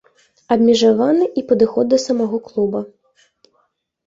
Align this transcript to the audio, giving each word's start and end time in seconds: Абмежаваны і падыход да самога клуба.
Абмежаваны 0.53 1.27
і 1.41 1.43
падыход 1.51 1.85
да 1.93 2.01
самога 2.05 2.37
клуба. 2.49 2.79